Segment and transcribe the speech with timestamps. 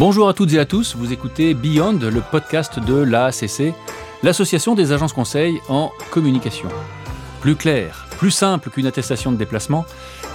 [0.00, 3.74] Bonjour à toutes et à tous, vous écoutez Beyond, le podcast de l'ACC,
[4.22, 6.70] l'association des agences conseils en communication.
[7.42, 9.84] Plus clair, plus simple qu'une attestation de déplacement,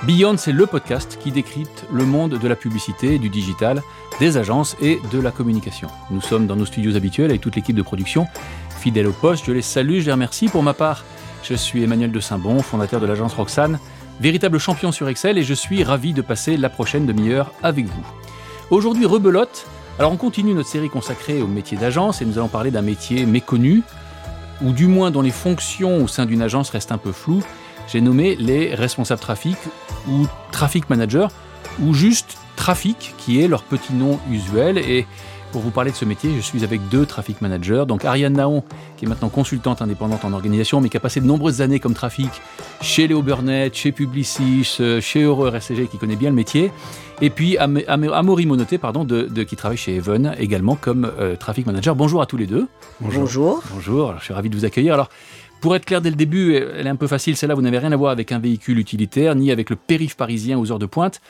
[0.03, 3.81] Beyond, c'est le podcast qui décrypte le monde de la publicité, du digital,
[4.19, 5.87] des agences et de la communication.
[6.11, 8.27] Nous sommes dans nos studios habituels avec toute l'équipe de production,
[8.69, 9.45] fidèle au poste.
[9.47, 10.47] Je les salue, je les remercie.
[10.47, 11.03] Pour ma part,
[11.41, 13.79] je suis Emmanuel de Saint-Bon, fondateur de l'agence Roxane,
[14.21, 18.24] véritable champion sur Excel et je suis ravi de passer la prochaine demi-heure avec vous.
[18.71, 19.67] Aujourd'hui, rebelote.
[19.99, 23.27] Alors on continue notre série consacrée au métier d'agence et nous allons parler d'un métier
[23.27, 23.83] méconnu,
[24.63, 27.43] ou du moins dont les fonctions au sein d'une agence restent un peu floues.
[27.87, 29.55] J'ai nommé les responsables trafic
[30.09, 31.29] ou traffic manager,
[31.79, 34.79] ou juste trafic, qui est leur petit nom usuel.
[34.79, 35.05] Et
[35.51, 37.85] pour vous parler de ce métier, je suis avec deux traffic managers.
[37.87, 38.63] Donc Ariane Naon,
[38.97, 41.93] qui est maintenant consultante indépendante en organisation, mais qui a passé de nombreuses années comme
[41.93, 42.29] trafic
[42.81, 46.71] chez Léo Burnett, chez Publicis, euh, chez Heureux RSCG, qui connaît bien le métier.
[47.21, 51.09] Et puis Am Am Amaury Monoté, pardon, de, de, qui travaille chez Even également comme
[51.19, 51.95] euh, traffic manager.
[51.95, 52.67] Bonjour à tous les deux.
[52.99, 53.21] Bonjour.
[53.21, 53.63] Bonjour.
[53.73, 54.09] Bonjour.
[54.09, 54.93] Alors, je suis ravi de vous accueillir.
[54.93, 55.09] Alors,
[55.61, 57.91] pour être clair dès le début, elle est un peu facile, celle-là, vous n'avez rien
[57.91, 61.21] à voir avec un véhicule utilitaire, ni avec le périph' parisien aux heures de pointe.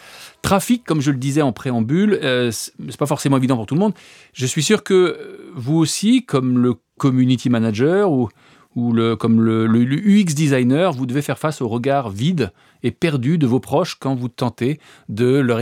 [0.41, 3.79] Trafic, comme je le disais en préambule, euh, c'est pas forcément évident pour tout le
[3.79, 3.93] monde.
[4.33, 8.29] Je suis sûr que vous aussi, comme le community manager ou,
[8.75, 12.51] ou le, comme le, UX designer, vous devez faire face au regard vide
[12.83, 15.59] et perdu de vos proches quand vous tentez de leur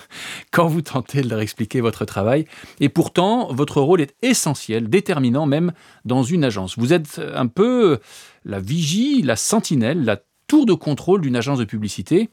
[0.52, 2.46] quand vous tentez de leur expliquer votre travail.
[2.80, 5.72] Et pourtant, votre rôle est essentiel, déterminant même
[6.04, 6.78] dans une agence.
[6.78, 7.98] Vous êtes un peu
[8.44, 12.30] la vigie, la sentinelle, la tour de contrôle d'une agence de publicité.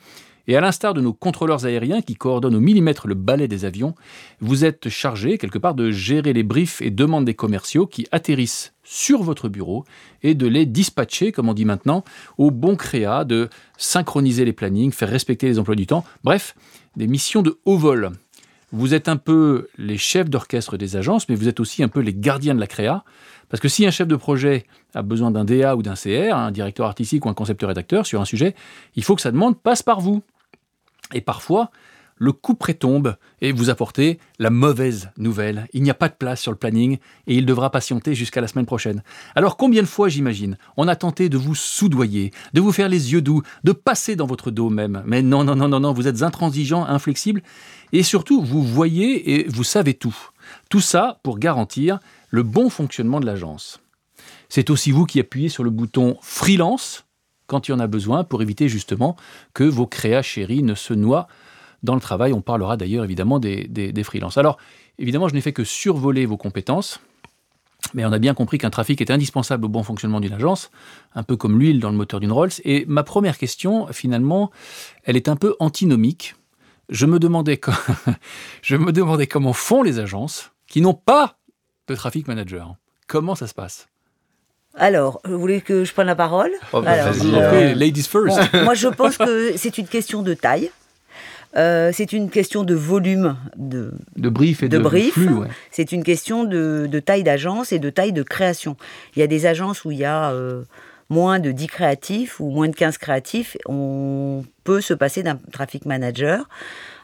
[0.50, 3.94] Et à l'instar de nos contrôleurs aériens qui coordonnent au millimètre le balai des avions,
[4.42, 8.74] vous êtes chargé quelque part de gérer les briefs et demandes des commerciaux qui atterrissent
[8.84, 9.86] sur votre bureau
[10.24, 12.04] et de les dispatcher, comme on dit maintenant,
[12.40, 13.48] au bon créa, de
[13.78, 16.56] synchroniser les plannings, faire respecter les emplois du temps, bref,
[16.96, 18.10] des missions de haut vol.
[18.72, 22.00] Vous êtes un peu les chefs d'orchestre des agences, mais vous êtes aussi un peu
[22.00, 23.04] les gardiens de la créa,
[23.50, 24.66] parce que si un chef de projet
[24.96, 28.26] a besoin d'un DA ou d'un CR, un directeur artistique ou un concepteur-rédacteur sur un
[28.26, 28.56] sujet,
[28.96, 30.24] il faut que sa demande passe par vous.
[31.14, 31.72] Et parfois,
[32.20, 35.68] le coup prétombe et vous apportez la mauvaise nouvelle.
[35.74, 38.48] Il n'y a pas de place sur le planning et il devra patienter jusqu'à la
[38.48, 39.04] semaine prochaine.
[39.36, 43.14] Alors combien de fois, j'imagine, on a tenté de vous soudoyer, de vous faire les
[43.14, 45.02] yeux doux, de passer dans votre dos même.
[45.06, 47.42] Mais non, non, non, non, non, vous êtes intransigeant, inflexible
[47.94, 50.16] et surtout, vous voyez et vous savez tout.
[50.70, 52.00] Tout ça pour garantir
[52.30, 53.80] le bon fonctionnement de l'agence.
[54.50, 57.06] C'est aussi vous qui appuyez sur le bouton freelance
[57.50, 59.18] quand il y en a besoin pour éviter justement
[59.54, 61.28] que vos créas chéris ne se noient
[61.84, 62.32] dans le travail.
[62.32, 64.38] On parlera d'ailleurs évidemment des, des, freelances.
[64.38, 64.58] Alors,
[64.98, 67.00] évidemment, je n'ai fait que survoler vos compétences.
[67.94, 70.70] Mais on a bien compris qu'un trafic est indispensable au bon fonctionnement d'une agence,
[71.16, 72.52] un peu comme l'huile dans le moteur d'une Rolls.
[72.66, 74.52] Et ma première question, finalement,
[75.06, 76.36] elle est un peu antinomique.
[76.90, 77.58] Je me demandais,
[79.28, 81.38] comment font les agences qui n'ont pas
[81.88, 82.76] de traffic manager.
[83.08, 83.89] Comment ça se passe?
[84.76, 87.14] Alors, vous voulez que je prenne la parole oh, bah, Alors,
[87.54, 88.38] euh, Ladies first.
[88.54, 90.72] Bon, moi, je pense que c'est une question de taille.
[91.58, 95.14] Euh, c'est une question de volume de, de brief et de, de brief.
[95.14, 95.34] flux.
[95.34, 95.48] Ouais.
[95.72, 98.78] C'est une question de, de taille d'agence et de taille de création.
[99.16, 100.62] Il y a des agences où il y a euh,
[101.10, 103.58] moins de 10 créatifs ou moins de 15 créatifs.
[103.66, 106.48] On peut se passer d'un traffic manager.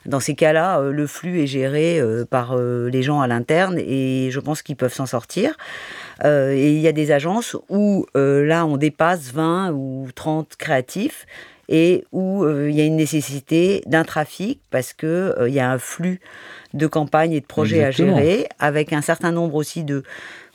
[0.06, 3.78] Dans ces cas-là, euh, le flux est géré euh, par euh, les gens à l'interne
[3.80, 5.58] et je pense qu'ils peuvent s'en sortir.
[6.24, 11.26] et il y a des agences où là, on dépasse 20 ou 30 créatifs
[11.68, 16.20] et où il y a une nécessité d'un trafic parce qu'il y a un flux
[16.74, 18.16] de campagnes et de projets Exactement.
[18.16, 20.04] à gérer avec un certain nombre aussi de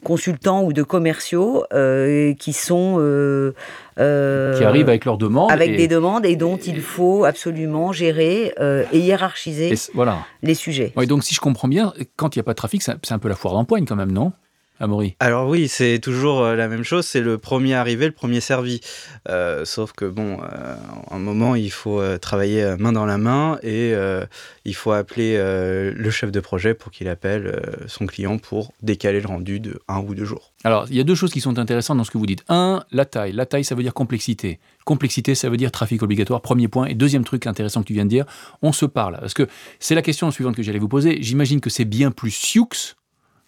[0.03, 3.55] consultants ou de commerciaux euh, qui sont euh,
[3.99, 7.25] euh, qui arrivent avec leurs demandes avec et, des demandes et dont et, il faut
[7.25, 8.55] absolument gérer
[8.93, 10.19] et hiérarchiser et voilà.
[10.43, 10.93] les sujets.
[10.97, 13.19] Ouais, donc si je comprends bien, quand il n'y a pas de trafic, c'est un
[13.19, 14.33] peu la foire d'empoigne quand même, non?
[14.81, 18.41] Amaury Alors oui, c'est toujours euh, la même chose, c'est le premier arrivé, le premier
[18.41, 18.81] servi.
[19.29, 20.75] Euh, sauf que bon, euh,
[21.11, 24.25] à un moment, il faut travailler main dans la main et euh,
[24.65, 29.29] il faut appeler le chef de projet pour qu'il appelle son client pour décaler le
[29.29, 30.53] rendu de un ou deux jours.
[30.65, 32.45] Alors, il y a deux choses qui sont intéressantes dans ce que vous dites.
[32.49, 33.33] Un, la taille.
[33.33, 34.59] La taille, ça veut dire complexité.
[34.85, 36.87] Complexité, ça veut dire trafic obligatoire, premier point.
[36.87, 38.25] Et deuxième truc intéressant que tu viens de dire,
[38.63, 39.19] on se parle.
[39.21, 39.47] Parce que
[39.79, 41.19] c'est la question suivante que j'allais vous poser.
[41.23, 42.69] J'imagine que c'est bien plus sioux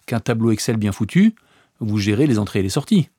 [0.05, 1.35] qu'un tableau Excel bien foutu,
[1.79, 3.09] vous gérez les entrées et les sorties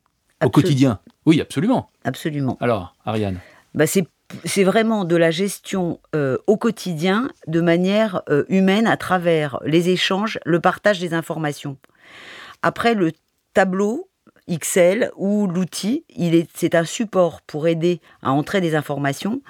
[0.40, 1.00] Absol au quotidien.
[1.26, 1.90] Oui, absolument.
[2.04, 2.56] Absolument.
[2.60, 3.40] Alors, Ariane
[3.74, 4.06] bah C'est
[4.44, 9.90] c'est vraiment de la gestion euh, au quotidien de manière euh, humaine à travers les
[9.90, 11.76] échanges, le partage des informations.
[12.62, 13.12] Après, le
[13.52, 14.08] tableau
[14.46, 16.04] Excel ou l'outil,
[16.54, 19.40] c'est un support pour aider à entrer des informations,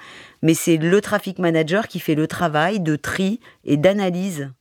[0.41, 4.51] mais c'est le traffic manager qui fait le travail de tri et d'analyse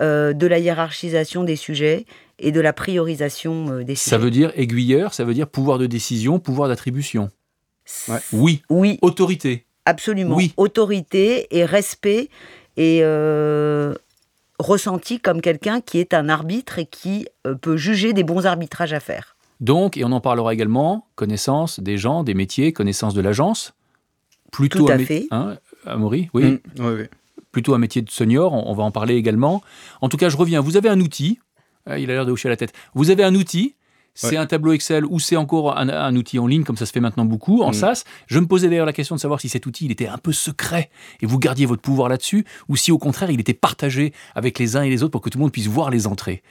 [0.00, 2.06] euh, de la hiérarchisation des sujets
[2.38, 4.10] et de la priorisation euh, des sujets.
[4.10, 7.30] Ça veut dire aiguilleur, ça veut dire pouvoir de décision, pouvoir d'attribution.
[8.32, 8.62] Oui.
[8.68, 8.98] Oui.
[9.02, 9.64] Autorité.
[9.84, 10.36] Absolument.
[10.36, 10.52] Oui.
[10.56, 12.28] Autorité et respect
[12.76, 13.94] et euh,
[14.58, 18.92] ressenti comme quelqu'un qui est un arbitre et qui euh, peut juger des bons arbitrages
[18.92, 19.36] à faire.
[19.60, 23.74] Donc, et on en parlera également, connaissance des gens, des métiers, connaissance de l'agence.
[24.52, 25.26] Plutôt Tout à fait.
[25.30, 26.30] Hein, Amaury?
[26.32, 26.44] Oui.
[26.44, 27.04] Mm, oui, oui.
[27.58, 29.62] Plutôt un métier de senior, on, on va en parler également.
[30.00, 30.60] En tout cas, je reviens.
[30.60, 31.40] Vous avez un outil.
[31.86, 32.72] Ah, Il a l'air de hocher la tête.
[32.94, 33.74] Vous avez un outil.
[34.14, 34.36] C'est Ouais.
[34.36, 37.00] un tableau Excel ou c'est encore un, un outil en ligne, comme ça se fait
[37.00, 37.74] maintenant beaucoup, en Mm.
[37.74, 38.04] SaaS.
[38.28, 40.32] Je me posais d'ailleurs la question de savoir si cet outil il était un peu
[40.32, 40.88] secret
[41.20, 44.76] et vous gardiez votre pouvoir là-dessus, ou si au contraire il était partagé avec les
[44.76, 46.42] uns et les autres pour que tout le monde puisse voir les entrées.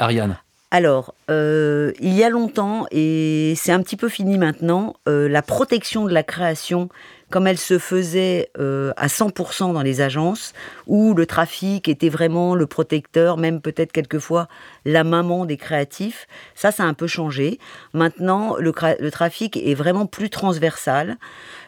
[0.00, 0.36] Ariane.
[0.70, 5.40] Alors, euh, il y a longtemps, et c'est un petit peu fini maintenant, euh, la
[5.42, 6.90] protection de la création,
[7.30, 10.54] comme elle se faisait euh, à 100% dans les agences,
[10.86, 14.48] où le trafic était vraiment le protecteur, même peut-être quelquefois
[14.84, 17.58] la maman des créatifs, ça, ça a un peu changé.
[17.92, 18.72] Maintenant, le,
[19.10, 21.16] trafic est vraiment plus transversal.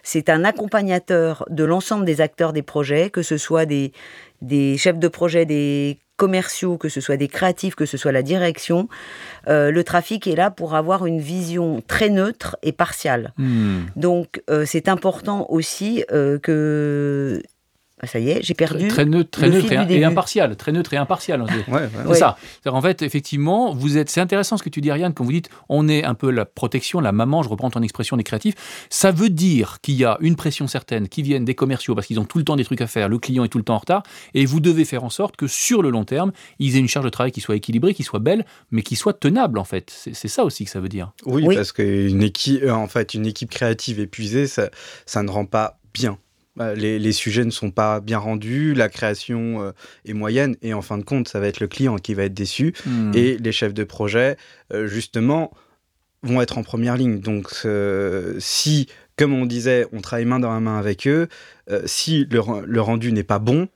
[0.03, 3.93] C'est un accompagnateur de l'ensemble des acteurs des projets, que ce soit des
[4.79, 8.91] chefs de projet, des commerciaux, que ce soit des créatifs, que ce soit la direction.
[9.49, 13.33] Euh, le trafic est là pour avoir une vision très neutre et partiale.
[13.39, 13.85] Hmm.
[13.97, 17.43] Donc, euh, c'est important aussi euh, que...
[18.03, 18.89] Ah, Ça y est, j'ai perdu.
[18.89, 20.05] Très neutre, très le neutre fil et, du et début.
[20.05, 20.57] impartial.
[20.57, 21.43] Très neutre et impartial.
[21.69, 21.89] Ouais, ouais.
[22.03, 22.15] C'est Ouais.
[22.17, 22.37] ça.
[22.67, 24.09] En fait, effectivement, vous êtes.
[24.11, 26.45] C'est intéressant ce que tu dis, Ariane, quand vous dites on est un peu la
[26.47, 27.43] protection, la maman.
[27.43, 28.55] Je reprends ton expression des créatifs.
[28.89, 32.19] Ça veut dire qu'il y a une pression certaine qui viennent des commerciaux parce qu'ils
[32.21, 33.09] ont tout le temps des trucs à faire.
[33.09, 34.03] Le client est tout le temps en retard,
[34.35, 37.05] et vous devez faire en sorte que sur le long terme, ils aient une charge
[37.05, 39.59] de travail qui soit équilibrée, qui soit belle, mais qui soit tenable.
[39.59, 41.13] En fait, c'est ça aussi que ça veut dire.
[41.27, 41.55] Oui, Oui.
[41.57, 44.71] parce qu'une équipe, euh, en fait, une équipe créative épuisée, ça,
[45.07, 46.17] ça ne rend pas bien.
[46.59, 49.73] Euh, Les, les sujets ne sont pas bien rendus, la création euh,
[50.05, 52.35] est moyenne, et en fin de compte, ça va être le client qui va être
[52.35, 53.13] déçu, Hmm.
[53.15, 54.37] et les chefs de projet,
[54.73, 55.53] euh, justement,
[56.23, 57.21] vont être en première ligne.
[57.21, 61.29] Donc, euh, si, comme on disait, on travaille main dans la main avec eux,
[61.71, 63.69] euh, si le rendu n'est pas bon,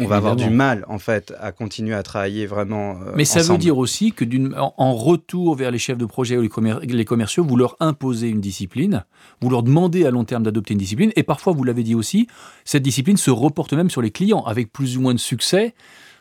[0.00, 2.92] on va avoir du mal, en fait, à continuer à travailler vraiment.
[3.02, 4.24] euh, Mais ça veut dire aussi que
[4.58, 7.76] en, en retour vers les chefs de projet ou les, commer- les commerciaux, vous leur
[7.80, 9.04] imposez une discipline,
[9.40, 12.26] vous leur demandez à long terme d'adopter une discipline, et parfois, vous l'avez dit aussi,
[12.64, 15.74] cette discipline se reporte même sur les clients, avec plus ou moins de succès.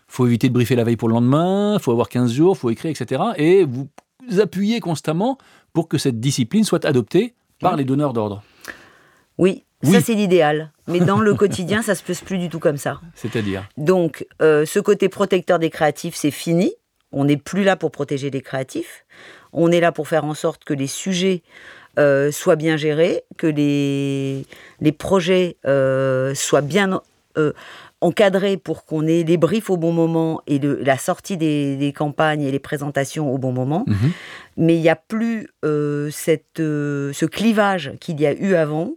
[0.08, 2.92] faut éviter de briefer la veille pour le lendemain, faut avoir 15 jours, faut écrire,
[2.92, 3.22] etc.
[3.38, 3.88] Et vous
[4.40, 5.38] appuyez constamment
[5.74, 8.44] pour que cette discipline soit adoptée par les donneurs d'ordre.
[9.38, 9.92] Oui, Oui.
[9.92, 10.72] ça c'est l'idéal.
[10.88, 13.00] Mais dans le quotidien, ça se passe plus du tout comme ça.
[13.16, 16.74] C'est-à-dire Donc, euh, ce côté protecteur des créatifs, c'est fini.
[17.12, 19.06] On n'est plus là pour protéger les créatifs.
[19.54, 21.44] On est là pour faire en sorte que les sujets
[22.00, 24.46] euh, soient bien gérés, que les,
[24.82, 27.00] les projets euh, soient bien
[28.02, 31.94] encadrés pour qu'on ait les briefs au bon moment et le- la sortie des, des
[31.94, 33.86] campagnes et les présentations au bon moment.
[33.88, 34.12] Mhm.
[34.58, 38.92] Mais il n'y a plus euh, cette, euh, ce clivage qu'il y a eu avant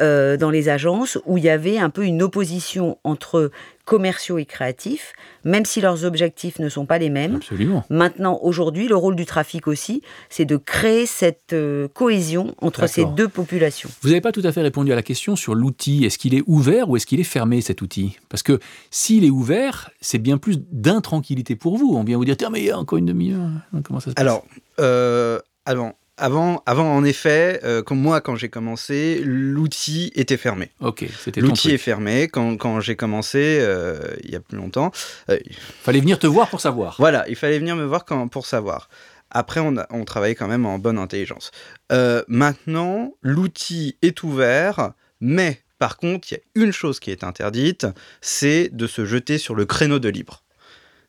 [0.00, 3.50] euh, dans les agences où il y avait un peu une opposition entre
[3.86, 5.12] commerciaux et créatifs,
[5.44, 7.36] même si leurs objectifs ne sont pas les mêmes.
[7.36, 7.84] Absolument.
[7.88, 13.04] Maintenant, aujourd'hui, le rôle du trafic aussi, c'est de créer cette euh, cohésion entre ces
[13.04, 13.88] deux populations.
[14.02, 16.04] Vous n'avez pas tout à fait répondu à la question sur l'outil.
[16.04, 18.18] Est-ce qu'il est ouvert ou est-ce qu'il est fermé cet outil?
[18.28, 18.58] Parce que
[18.90, 21.94] s'il est ouvert, c'est bien plus d'intranquillité pour vous.
[21.96, 23.48] On vient vous dire tiens mais il y a encore une demi-heure.
[23.84, 24.20] Comment ça se passe?
[24.20, 24.44] Alors,
[24.80, 30.70] euh, avant, avant, avant, en effet, euh, comme moi, quand j'ai commencé, l'outil était fermé.
[30.80, 32.28] ok, c'était L'outil est fermé.
[32.28, 34.90] Quand, quand j'ai commencé, euh, il y a plus longtemps,
[35.30, 35.38] euh,
[35.82, 36.96] Fallait venir te voir pour savoir.
[36.98, 38.88] voilà, il fallait venir me voir quand, pour savoir.
[39.30, 41.50] Après, on, a- on travaille quand même en bonne intelligence.
[41.92, 47.24] Euh, maintenant, l'outil est ouvert, mais par contre, il y a une chose qui est
[47.24, 47.86] interdite,
[48.22, 50.42] c'est de se jeter sur le créneau de libre.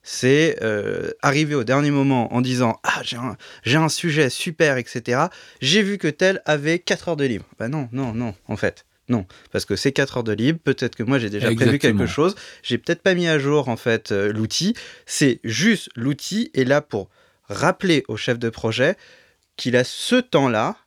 [0.10, 4.78] C'est euh, arriver au dernier moment en disant Ah, j'ai un, j'ai un sujet super,
[4.78, 5.24] etc.
[5.60, 7.44] J'ai vu que tel avait 4 heures de libre.
[7.60, 8.86] Bah non, non, non, en fait.
[9.10, 12.06] Non, parce que c'est 4 heures de libre, peut-être que moi j'ai déjà prévu quelque
[12.06, 16.64] chose, j'ai peut-être pas mis à jour en fait euh, l'outil, c'est juste l'outil est
[16.64, 17.10] là pour
[17.44, 18.96] rappeler au chef de projet
[19.58, 20.78] qu'il a ce temps-là,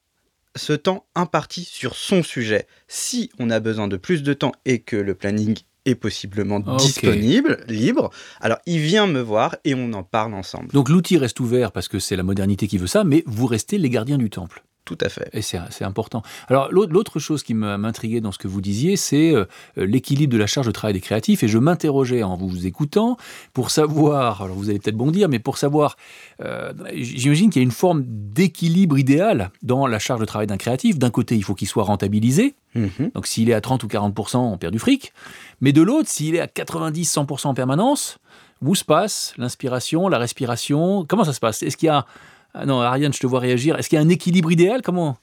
[0.57, 2.67] ce temps imparti sur son sujet.
[2.89, 7.64] Si on a besoin de plus de temps et que le planning est possiblement disponible,
[7.68, 8.10] libre,
[8.40, 10.68] alors il vient me voir et on en parle ensemble.
[10.72, 13.78] Donc l'outil reste ouvert parce que c'est la modernité qui veut ça, mais vous restez
[13.78, 14.62] les gardiens du temple.
[14.90, 15.30] Tout à fait.
[15.32, 16.25] Et c'est important.
[16.49, 19.44] Alors, l'autre chose qui m'intriguait dans ce que vous disiez, c'est euh,
[19.76, 21.44] l'équilibre de la charge de travail des créatifs.
[21.44, 23.16] Et je m'interrogeais en vous écoutant
[23.52, 25.97] pour savoir, alors vous allez peut-être bondir, mais pour savoir,
[26.40, 30.56] euh, j'imagine qu'il y a une forme d'équilibre idéal dans la charge de travail d'un
[30.56, 30.99] créatif.
[30.99, 32.56] D'un côté, il faut qu'il soit rentabilisé.
[32.75, 33.12] Mhm.
[33.14, 35.12] Donc, s'il est à 30 ou 40 on perd du fric.
[35.61, 38.18] Mais de l'autre, s'il est à 90-100 en permanence,
[38.61, 41.06] où se passe l'inspiration, la respiration?
[41.09, 41.62] Comment ça se passe?
[41.62, 42.06] Est-ce qu'il y a
[42.54, 43.78] ah non, Ariane, je te vois réagir.
[43.78, 44.83] Est-ce qu'il y a un équilibre idéal?
[44.83, 45.16] Comment?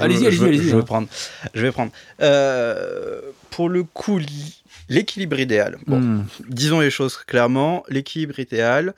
[0.00, 0.68] Allez-y, allez-y, allez-y.
[0.68, 1.08] Je vais prendre.
[1.54, 1.92] Je vais prendre.
[2.20, 3.20] Euh,
[3.50, 4.20] pour le coup,
[4.88, 5.78] l'équilibre idéal.
[5.86, 6.26] Bon, hmm.
[6.48, 7.84] disons les choses clairement.
[7.88, 8.94] L'équilibre idéal,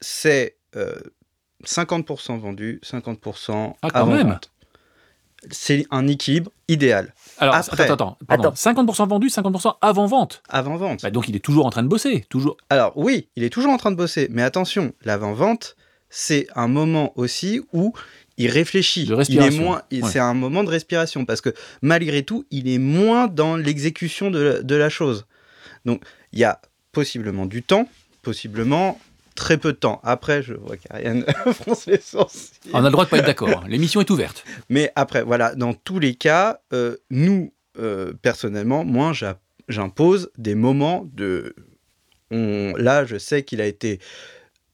[0.00, 0.56] c'est
[1.64, 4.38] 50% euh, vendu, 50% ah, quand même.
[5.52, 7.14] C'est un équilibre idéal.
[7.38, 8.50] Alors, attends, attends, attends.
[8.50, 10.42] 50% vendu, 50% avant vente.
[10.48, 11.02] Avant vente.
[11.02, 12.56] Bah, donc il est toujours en train de bosser, toujours.
[12.70, 15.76] Alors oui, il est toujours en train de bosser, mais attention, l'avant vente,
[16.10, 17.92] c'est un moment aussi où
[18.38, 19.08] il réfléchit.
[19.28, 21.50] il est moins, c'est un moment de respiration parce que
[21.82, 25.26] malgré tout, il est moins dans l'exécution de, la chose.
[25.84, 26.60] Donc, il y a
[26.92, 27.88] possiblement du temps,
[28.22, 28.98] possiblement
[29.34, 30.00] très peu de temps.
[30.04, 32.52] Après, je vois qu'Ariane fronce les sourcils.
[32.72, 33.64] On a le droit de pas être d'accord.
[33.68, 34.44] L'émission est ouverte.
[34.68, 39.12] Mais après, voilà, dans tous les cas, euh, nous, euh, personnellement, moi,
[39.68, 41.54] j'impose des moments de.
[42.30, 44.00] Là, je sais qu'il a été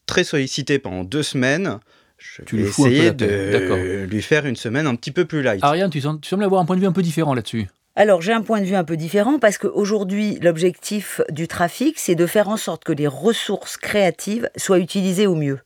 [0.07, 1.79] très sollicité pendant deux semaines.
[2.19, 5.63] Je tu vais essayer de lui faire une semaine un petit peu plus light.
[5.63, 7.67] Ariane, tu, sembles avoir un point de vue un peu différent là-dessus.
[7.97, 12.17] Alors j'ai un point de vue un peu différent parce qu'aujourd'hui l'objectif du trafic c'est
[12.17, 15.61] de faire en sorte que les ressources créatives soient utilisées au mieux.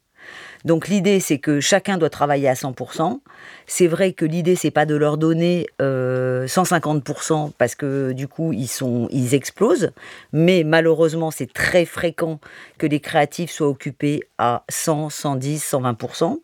[0.69, 3.21] Donc l'idée, c'est que chacun doit travailler à 100%.
[3.67, 8.53] C'est vrai que l'idée, c'est pas de leur donner 150% euh, parce que du coup,
[8.53, 9.93] ils, sont, ils explosent.
[10.35, 12.39] Mais malheureusement, c'est très fréquent
[12.77, 16.37] que les créatifs soient occupés à 100, 110, 120%.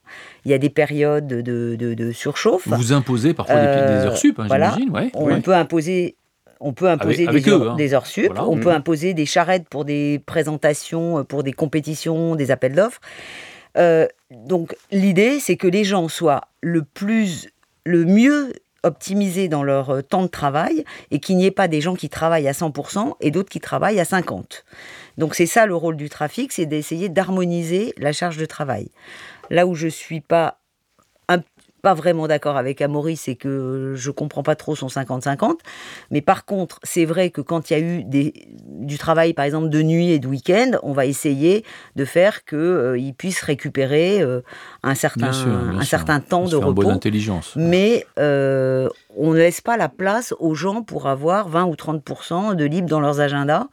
[0.46, 2.66] Il y a des périodes de, de, surchauffe.
[2.66, 4.90] Vous imposez parfois des, euh, heures sup, hein, j'imagine.
[5.12, 6.16] On peut imposer
[6.60, 7.76] on peut imposer des, heures, hein.
[7.76, 8.76] des, heures, sup, on peut mm.
[8.76, 13.00] imposer des charrettes pour des présentations, pour des compétitions, des appels d'offres.
[13.76, 17.48] Euh, donc l'idée, c'est que les gens soient le plus,
[17.84, 18.52] le mieux
[18.84, 22.08] optimisés dans leur euh, temps de travail et qu'il n'y ait pas des gens qui
[22.08, 24.62] travaillent à 100% et d'autres qui travaillent à 50%.
[25.16, 28.90] Donc c'est ça le rôle du trafic, c'est d'essayer d'harmoniser la charge de travail.
[29.50, 30.58] Là où je suis pas
[31.84, 35.58] pas vraiment d'accord avec Amaury, c'est que je comprends pas trop son 50-50.
[36.10, 38.32] Mais par contre, c'est vrai que quand il y a eu des,
[38.64, 41.62] du travail, par exemple, de nuit et de week-end, on va essayer
[41.94, 44.40] de faire qu'il euh, puisse récupérer euh,
[44.82, 45.32] un certain,
[45.78, 46.72] un certain temps de repos.
[46.72, 47.52] Bonne intelligence.
[47.54, 52.56] Mais euh, on ne laisse pas la place aux gens pour avoir 20 ou 30
[52.56, 53.66] de libre dans leurs agendas.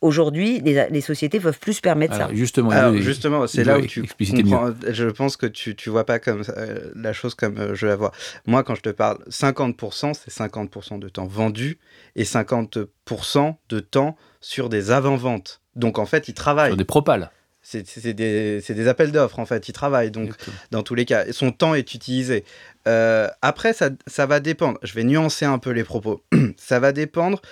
[0.00, 2.28] Aujourd'hui, les, sociétés peuvent plus se permettre ça.
[2.32, 4.70] Justement, justement, c'est là où tu comprends.
[4.88, 7.96] Je pense que tu ne vois pas comme euh, la chose comme euh, je la
[7.96, 8.12] vois.
[8.46, 11.78] Moi, quand je te parle, 50%, c'est 50% de temps vendu
[12.14, 15.62] et 50% de temps sur des avant-ventes.
[15.74, 16.70] Donc en fait, ils travaillent.
[16.70, 17.32] Sur des propales.
[17.60, 19.68] C'est des, des, appels d'offres, en fait.
[19.68, 20.10] Ils travaillent.
[20.10, 20.30] Donc,
[20.70, 22.44] dans tous les cas, son temps est utilisé.
[22.86, 24.78] Euh, après, ça, ça, va dépendre.
[24.82, 26.22] Je vais nuancer un peu les propos.
[26.56, 27.42] ça va dépendre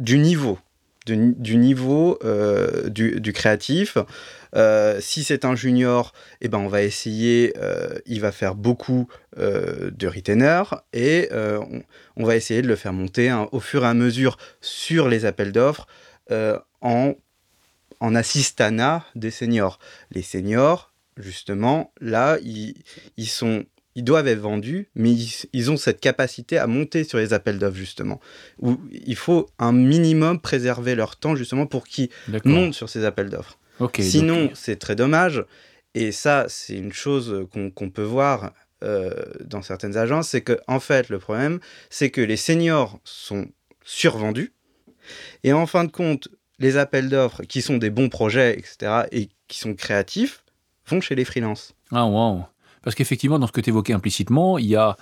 [0.00, 0.58] du niveau,
[1.06, 3.98] du, niveau euh, du, créatif.
[4.56, 9.06] Euh, si c'est un junior, eh ben on va essayer, euh, il va faire beaucoup
[9.36, 11.28] de retainer et
[12.16, 15.52] on, va essayer de le faire monter au fur et à mesure sur les appels
[15.52, 15.86] d'offres
[16.80, 17.14] en,
[18.00, 19.78] en assistana des seniors.
[20.10, 22.74] Les seniors, justement, là, ils,
[23.16, 23.64] ils sont
[24.00, 25.12] ils doivent être vendus, mais
[25.52, 28.18] ils, ont cette capacité à monter sur les appels d'offres, justement.
[28.58, 32.08] Où il faut un minimum préserver leur temps, justement, pour qu'ils
[32.46, 33.58] montent sur ces appels d'offres.
[33.98, 35.44] Sinon, c'est très dommage.
[35.94, 39.12] Et ça, c'est une chose qu'on peut voir euh,
[39.44, 43.48] dans certaines agences, c'est que, en fait, le problème, c'est que les seniors sont
[43.84, 44.54] survendus.
[45.44, 46.28] Et en fin de compte,
[46.58, 50.42] les appels d'offres, qui sont des bons projets, etc., et qui sont créatifs,
[50.86, 51.74] vont chez les freelances.
[51.92, 52.46] Ah, wow.
[52.82, 54.96] Parce qu'effectivement, dans ce que tu évoquais implicitement, il y a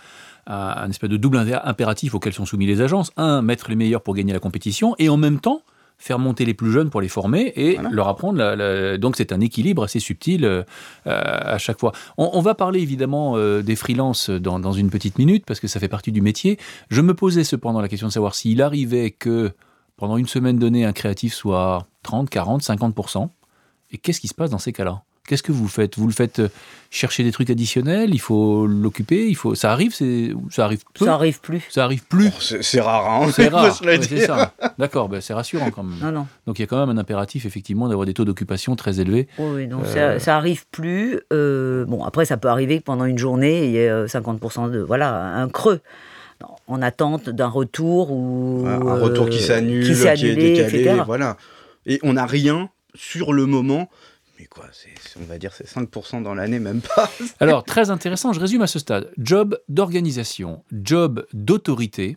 [0.46, 3.12] un, espèce de double impératif auquel sont soumis les agences.
[3.16, 5.62] Un, mettre les meilleurs pour gagner la compétition, et en même temps,
[5.98, 8.96] faire monter les plus jeunes pour les former et leur apprendre.
[8.98, 10.62] donc c'est un équilibre assez subtil euh,
[11.04, 11.92] à chaque fois.
[12.16, 15.80] On, va parler évidemment euh, des freelances dans, dans, une petite minute parce que ça
[15.80, 16.56] fait partie du métier.
[16.88, 19.52] Je me posais cependant la question de savoir s'il arrivait que
[19.96, 23.28] pendant une semaine donnée, un créatif soit 30, 40, 50%
[23.90, 25.02] Et qu'est-ce qui se passe dans ces cas-là?
[25.28, 25.98] Qu'est-ce que vous faites?
[25.98, 26.48] Vous le faites euh,
[26.90, 28.14] chercher des trucs additionnels?
[28.14, 29.26] Il faut l'occuper?
[29.28, 31.04] Il faut ça arrive c'est ça arrive peu?
[31.04, 31.62] Ça arrive plus.
[31.68, 32.28] Ça arrive plus?
[32.34, 33.78] Oh, c'est rare, hein, C'est rare.
[33.84, 34.54] Ouais, c'est ça.
[34.78, 35.98] D'accord, ben, c'est rassurant quand même.
[36.00, 36.26] Non, non.
[36.46, 39.28] Donc il y a quand même un impératif effectivement d'avoir des taux d'occupation très élevés.
[39.38, 40.18] Oui, oui, donc Euh.
[40.18, 41.20] ça, ça arrive plus.
[41.30, 44.70] Euh, bon, après, ça peut arriver que pendant une journée, il y ait euh, 50%
[44.70, 44.78] de.
[44.78, 45.80] Voilà, un creux.
[46.68, 48.64] En attente d'un retour ou.
[48.66, 51.02] Un un retour qui s'annule, qui qui, s'est est décalé, etc.
[51.04, 51.36] voilà.
[51.84, 53.90] Et on n'a rien sur le moment.
[54.38, 54.66] Mais quoi,
[55.20, 57.10] on va dire c'est 5% dans l'année, même pas.
[57.40, 59.10] Alors très intéressant, je résume à ce stade.
[59.18, 62.16] Job d'organisation, job d'autorité,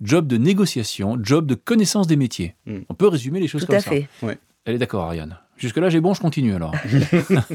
[0.00, 2.56] job de négociation, job de connaissance des métiers.
[2.66, 2.78] Mm.
[2.88, 3.90] On peut résumer les choses Tout comme à ça.
[3.90, 4.08] fait.
[4.64, 5.38] Elle est d'accord, Ariane.
[5.56, 6.74] Jusque-là, j'ai bon, je continue alors.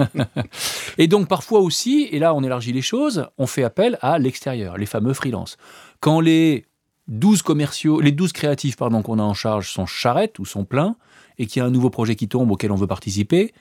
[0.97, 4.77] et donc, parfois aussi, et là, on élargit les choses, on fait appel à l'extérieur,
[4.77, 5.57] les fameux freelances.
[5.99, 6.65] Quand les
[7.09, 10.95] 12 commerciaux, les 12 créatifs, pardon, qu'on a en charge sont charrettes ou sont pleins,
[11.37, 13.53] et qu'il y a un nouveau projet qui tombe auquel on veut participer,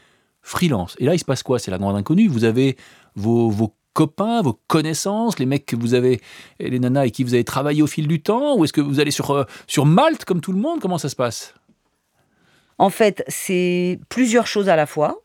[0.47, 0.95] freelance.
[1.01, 1.59] Et là, il se passe quoi?
[1.59, 2.29] C'est la grande inconnue.
[2.29, 2.77] Vous avez
[3.17, 6.21] vos, copains, vos connaissances, les mecs que vous avez,
[6.61, 9.01] les nanas avec qui vous avez travaillé au fil du temps, ou est-ce que vous
[9.01, 10.81] allez sur, euh, sur Malte comme tout le monde?
[10.81, 11.55] Comment ça se passe?
[12.79, 15.17] En fait, c'est plusieurs choses à la fois.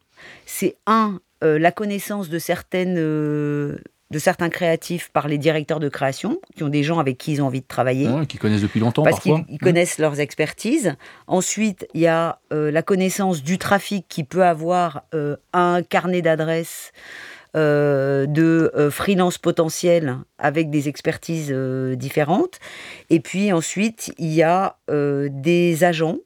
[0.45, 2.95] C'est un, euh, la connaissance de certaines.
[2.97, 3.77] euh,
[4.11, 7.41] de certains créatifs par les directeurs de création, qui ont des gens avec qui ils
[7.41, 8.07] ont envie de travailler.
[8.07, 10.95] Ouais, Qui connaissent depuis longtemps parce qu'ils connaissent leurs expertises.
[11.27, 16.21] Ensuite, il y a euh, la connaissance du trafic qui peut avoir euh, un carnet
[16.21, 16.91] d'adresses
[17.57, 22.59] euh, de euh, freelance potentiels avec des expertises euh, différentes.
[23.09, 26.17] Et puis ensuite, il y a des agents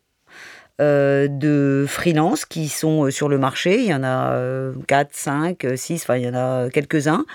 [0.81, 3.79] euh, de freelance qui sont euh, sur le marché.
[3.79, 7.25] Il y en a euh, 4, 5, 6, enfin il y en a quelques-uns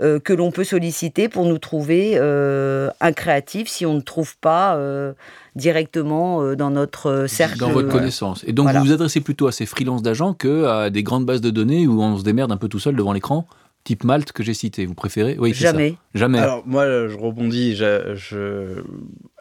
[0.00, 4.36] euh, que l'on peut solliciter pour nous trouver euh, un créatif si on ne trouve
[4.38, 5.12] pas euh,
[5.54, 7.58] directement euh, dans notre cercle.
[7.58, 8.42] dans votre euh, connaissance.
[8.46, 8.80] Et donc voilà.
[8.80, 11.86] vous vous adressez plutôt à ces freelances d'agents que à des grandes bases de données
[11.86, 13.46] où on se démerde un peu tout seul devant l'écran,
[13.84, 14.86] type Malte que j'ai cité.
[14.86, 15.36] Vous préférez?
[15.38, 15.70] Oui, c'est ça.
[15.72, 15.94] Jamais.
[16.14, 16.38] Jamais.
[16.38, 17.80] Alors, moi, je rebondis.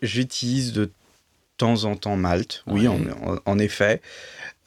[0.01, 0.91] J'utilise de
[1.59, 2.63] temps en temps Malte.
[2.67, 2.95] Oui, Ouais.
[3.23, 4.01] en, en- en effet.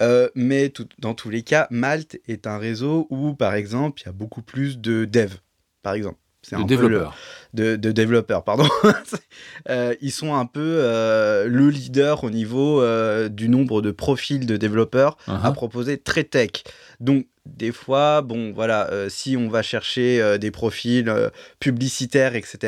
[0.01, 4.07] Euh, mais tout- dans tous les cas, Malte est un réseau où, par exemple, il
[4.07, 5.39] y a beaucoup plus de devs,
[5.83, 6.19] par exemple.
[6.45, 7.15] C'est de développeurs.
[7.55, 8.67] de, de développeurs, pardon.
[9.71, 12.83] Euh, ils sont un peu euh, le leader au niveau
[13.29, 15.53] du nombre de profils de développeurs à Uh-huh.
[15.53, 16.51] proposer très tech.
[16.99, 21.31] Donc, des fois, bon, voilà, euh, si on va chercher euh, des profils euh,
[21.61, 22.59] publicitaires, etc.,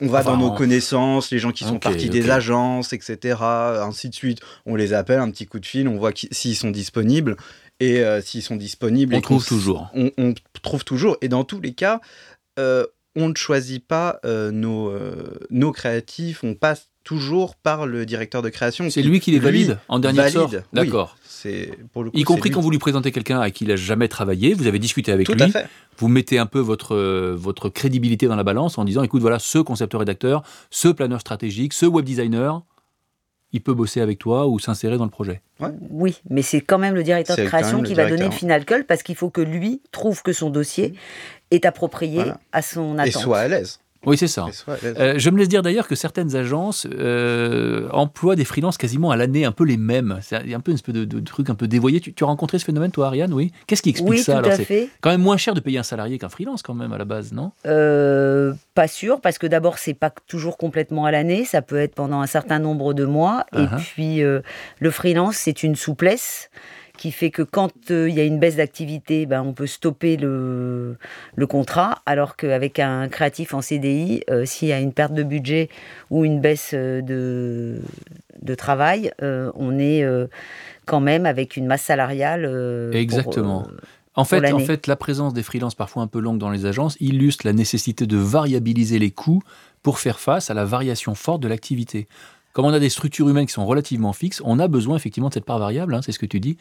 [0.00, 3.36] on va Enfin, dans nos on- connaissances, les gens qui sont partis des agences, etc.,
[3.40, 4.40] ainsi de suite.
[4.66, 7.36] On les appelle, un petit coup de fil, on voit s'ils sont disponibles.
[7.80, 9.88] Et euh, s'ils sont disponibles, On trouve toujours.
[9.94, 11.16] On, on trouve toujours.
[11.22, 12.00] Et dans tous les cas,
[12.58, 18.04] euh, on ne choisit pas euh, nos, euh, nos créatifs, on passe toujours par le
[18.06, 18.88] directeur de création.
[18.90, 20.50] C'est lui qui les valide en dernier valide, sort.
[20.72, 21.16] D'accord.
[21.28, 23.76] C'est pour le coup, Y compris quand vous lui présentez quelqu'un à qui il n'a
[23.76, 25.66] jamais travaillé, vous avez discuté avec Tout lui, à fait.
[25.98, 29.38] vous mettez un peu votre, euh, votre crédibilité dans la balance en disant écoute, voilà,
[29.38, 32.62] ce concepteur-rédacteur, ce planeur stratégique, ce web designer,
[33.52, 35.40] il peut bosser avec toi ou s'insérer dans le projet.
[35.90, 38.84] Oui, mais c'est quand même le directeur de création qui va donner le final call
[38.84, 40.94] parce qu'il faut que lui trouve que son dossier
[41.52, 42.40] est approprié Voilà.
[42.52, 43.22] à son Et attente.
[43.22, 43.78] soit à l'aise.
[44.06, 44.46] Oui, c'est ça.
[44.84, 49.16] Euh, je me laisse dire d'ailleurs que certaines agences euh, emploient des freelances quasiment à
[49.16, 50.18] l'année, un peu les mêmes.
[50.22, 52.00] C'est un peu une espèce de, de truc un peu dévoyé.
[52.00, 53.32] Tu, tu as rencontré ce phénomène, toi, Ariane?
[53.32, 53.52] Oui.
[53.66, 54.88] Qu'est-ce qui explique oui, ça tout alors à C'est fait.
[55.00, 57.32] quand même moins cher de payer un salarié qu'un freelance, quand même, à la base,
[57.32, 57.52] non?
[57.66, 61.94] Euh, pas sûr, parce que d'abord, c'est pas toujours complètement à l'année, ça peut être
[61.94, 63.46] pendant un certain nombre de mois.
[63.56, 64.40] Et puis, euh,
[64.80, 66.50] le freelance, c'est une souplesse
[66.96, 70.16] qui fait que quand euh, il y a une baisse d'activité, ben, on peut stopper
[70.16, 70.96] le,
[71.34, 75.24] le contrat, alors qu'avec un créatif en CDI, euh, s'il y a une perte de
[75.24, 75.68] budget
[76.10, 77.80] ou une baisse euh, de,
[78.40, 80.04] de travail, on est
[80.86, 82.42] quand même avec une masse salariale.
[82.92, 83.66] pour, Exactement.
[84.16, 86.96] En fait, en fait, la présence des freelances parfois un peu longue dans les agences
[87.00, 89.42] illustre la nécessité de variabiliser les coûts
[89.82, 92.06] pour faire face à la variation forte de l'activité.
[92.54, 95.34] Comme on a des structures humaines qui sont relativement fixes, on a besoin effectivement de
[95.34, 96.56] cette part variable, hein, c'est ce que tu dis,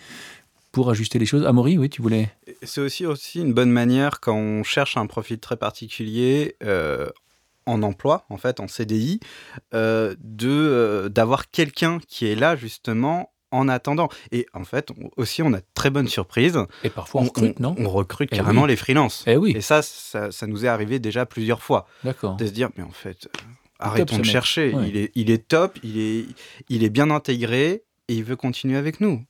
[0.73, 1.45] pour ajuster les choses.
[1.45, 2.29] Amaury, oui, tu voulais.
[2.63, 7.07] C'est aussi, aussi une bonne manière quand on cherche un profil très particulier euh,
[7.67, 9.19] en emploi, en fait, en CDI,
[9.73, 14.09] euh, de euh, d'avoir quelqu'un qui est là justement en attendant.
[14.31, 16.57] Et en fait, on- aussi, on a de très bonne surprise.
[16.83, 18.69] Et parfois on recrute, non on recrute Eh carrément oui.
[18.69, 19.23] les freelances.
[19.27, 21.85] Eh oui, Et ça, ça, ça nous est arrivé déjà plusieurs fois.
[22.03, 22.35] d'accord.
[22.35, 23.29] De se dire, mais en fait,
[23.79, 24.73] arrêtons de chercher.
[24.73, 24.89] Ouais.
[24.89, 26.25] Il, est, il est top, il est,
[26.69, 29.23] il est bien intégré et il veut continuer avec nous.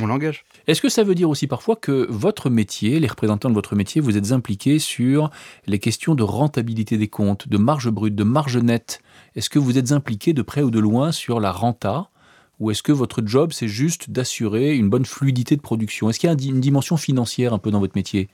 [0.00, 0.44] On l'engage.
[0.66, 4.00] Est-ce que ça veut dire aussi parfois que votre métier, les représentants de votre métier,
[4.00, 5.30] vous êtes impliqués sur
[5.66, 9.00] les questions de rentabilité des comptes, de marge brute, de marge nette?
[9.36, 12.10] Est-ce que vous êtes impliqués de près ou de loin sur la renta?
[12.58, 16.10] Ou est-ce que votre job, c'est juste d'assurer une bonne fluidité de production?
[16.10, 18.28] Est-ce qu'il y a une dimension financière un peu dans votre métier?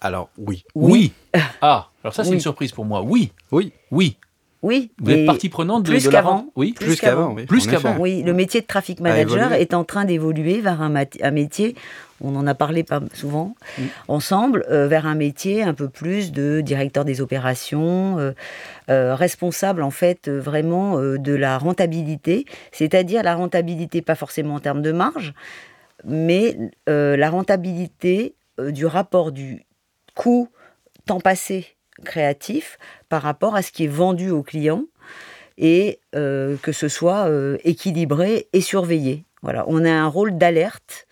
[0.00, 0.64] Alors, oui.
[0.74, 1.12] Oui.
[1.60, 3.02] Ah, alors ça, c'est une surprise pour moi.
[3.02, 3.32] Oui.
[3.50, 3.72] Oui.
[3.90, 4.16] Oui.
[4.62, 4.92] Oui.
[5.00, 6.46] Vous êtes partie prenante de, plus de qu'avant.
[6.54, 6.72] Oui.
[6.72, 7.34] Plus, qu'avant.
[7.34, 7.96] Oui, plus qu'avant.
[7.98, 11.74] Oui, le métier de traffic manager est en train d'évoluer vers un, un, métier,
[12.20, 13.82] on en a parlé pas souvent, mm.
[14.06, 18.32] ensemble, euh, vers un métier un peu plus de directeur des opérations, euh,
[18.88, 24.82] euh, responsable en fait vraiment de la rentabilité, c'est-à-dire la rentabilité pas forcément en termes
[24.82, 25.34] de marge,
[26.04, 29.64] mais la rentabilité du rapport du
[30.14, 30.48] coût
[31.06, 34.84] temps passé créatif par rapport à ce qui est vendu au client
[35.58, 39.24] et euh, que ce soit euh, équilibré et surveillé.
[39.42, 41.06] Voilà, on a un rôle d'alerte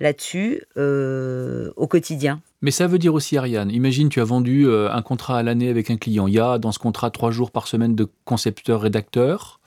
[0.00, 2.40] là-dessus euh, au quotidien.
[2.60, 5.90] Mais ça veut dire aussi, Ariane, imagine tu as vendu un contrat à l'année avec
[5.90, 6.26] un client.
[6.26, 9.57] Il y a dans ce contrat trois jours par semaine de concepteur-rédacteur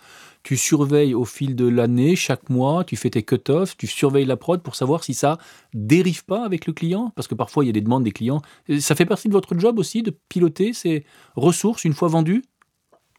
[0.44, 4.38] tu surveilles au fil de l'année, chaque mois, tu fais tes cut-offs, tu surveilles la
[4.38, 5.38] prod pour savoir si ça
[5.74, 8.42] dérive pas avec le client, parce que parfois il y a des demandes des clients.
[8.80, 12.44] Ça fait partie de votre job aussi de piloter ces ressources une fois vendues?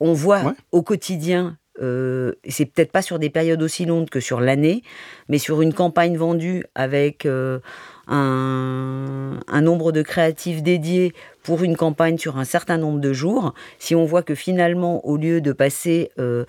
[0.00, 4.40] On voit au quotidien euh, c'est peut-être pas sur des périodes aussi longues que sur
[4.40, 4.82] l'année,
[5.28, 7.60] mais sur une campagne vendue avec euh,
[8.08, 13.54] un, un, nombre de créatifs dédiés pour une campagne sur un certain nombre de jours,
[13.78, 16.44] si on voit que finalement, au lieu de passer euh,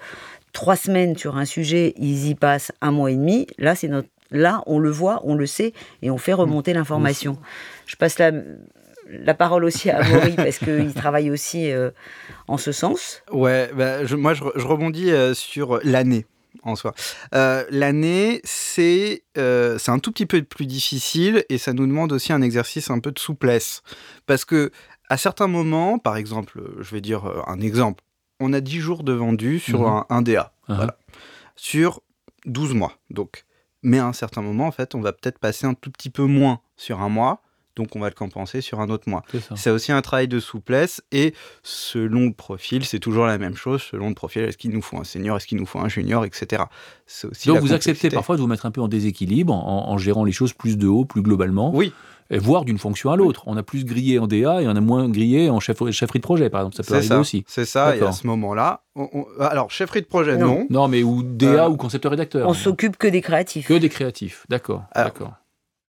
[0.54, 3.48] trois semaines sur un sujet, ils y passent un mois et demi.
[3.58, 6.78] Là, c'est notre, là, on le voit, on le sait, et on fait remonter mmh.
[6.78, 7.38] l'information.
[7.86, 8.32] Je passe la,
[9.10, 11.92] la parole aussi à Maury parce qu'il travaille aussi euh,
[12.48, 13.24] en ce sens.
[13.32, 16.26] Ouais, bah, je, moi je, rebondis euh, sur l'année
[16.64, 16.94] en soi.
[17.34, 22.32] Euh, l'année, c'est c'est un tout petit peu plus difficile et ça nous demande aussi
[22.32, 23.82] un exercice un peu de souplesse.
[24.28, 24.72] Parce que
[25.10, 28.04] à certains moments, par exemple, je vais dire un exemple,
[28.44, 30.04] on a 10 jours de vendu sur mhm.
[30.10, 30.54] un, DA.
[30.70, 30.90] Uh-huh.
[31.56, 32.02] Sur
[32.46, 32.94] 12 mois.
[33.10, 33.46] Donc.
[33.86, 36.24] Mais à un certain moment, en fait, on va peut-être passer un tout petit peu
[36.24, 37.42] moins sur un mois.
[37.76, 39.24] Donc on va le compenser sur un autre mois.
[39.56, 43.82] C'est aussi un travail de souplesse et selon le profil, c'est toujours la même chose.
[43.82, 46.24] Selon le profil, est-ce qu'il nous faut un senior, est-ce qu'il nous faut un junior,
[46.24, 46.64] etc.
[47.24, 50.24] Aussi Donc vous acceptez parfois de vous mettre un peu en déséquilibre en, en, gérant
[50.24, 51.74] les choses plus de haut, plus globalement.
[51.74, 51.94] Oui
[52.32, 53.44] voire d'une fonction à l'autre.
[53.48, 56.24] On a plus grillé en DA et on a moins grillé en chef, chefferie de
[56.24, 56.76] projet, par exemple.
[56.76, 57.44] Ça peut arriver aussi.
[57.48, 58.84] C'est ça, et à ce moment-là,
[59.40, 60.68] alors chefferie de projet, non.
[60.70, 62.48] Non, mais ou DA euh, ou concepteur-rédacteur.
[62.48, 63.68] On s'occupe que des créatifs.
[63.68, 64.84] Que des créatifs, d'accord.
[64.96, 65.34] d'accord.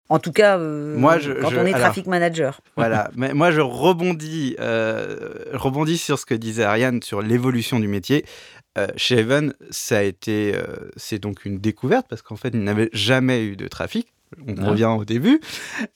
[0.09, 2.59] En tout cas, euh, moi, je, quand on est traffic manager.
[2.75, 7.87] Voilà, mais moi je rebondis, euh, rebondis sur ce que disait Ariane sur l'évolution du
[7.87, 8.25] métier.
[8.95, 10.55] chez Even, ça a été,
[10.97, 14.13] c'est donc une découverte parce qu'en fait, il n'avait jamais eu de trafic
[14.47, 15.39] on revient au début.